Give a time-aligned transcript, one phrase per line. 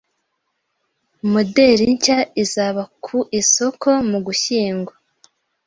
[1.31, 4.91] Moderi nshya izaba ku isoko mu Gushyingo